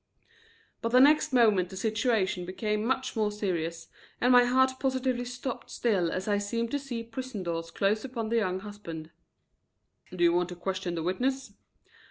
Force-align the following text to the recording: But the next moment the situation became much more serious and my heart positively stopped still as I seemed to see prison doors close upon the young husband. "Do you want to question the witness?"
But 0.81 0.89
the 0.93 0.99
next 0.99 1.31
moment 1.31 1.69
the 1.69 1.77
situation 1.77 2.43
became 2.43 2.83
much 2.83 3.15
more 3.15 3.31
serious 3.31 3.87
and 4.19 4.31
my 4.31 4.45
heart 4.45 4.71
positively 4.79 5.25
stopped 5.25 5.69
still 5.69 6.11
as 6.11 6.27
I 6.27 6.39
seemed 6.39 6.71
to 6.71 6.79
see 6.79 7.03
prison 7.03 7.43
doors 7.43 7.69
close 7.69 8.03
upon 8.03 8.29
the 8.29 8.37
young 8.37 8.61
husband. 8.61 9.11
"Do 10.11 10.23
you 10.23 10.33
want 10.33 10.49
to 10.49 10.55
question 10.55 10.95
the 10.95 11.03
witness?" 11.03 11.53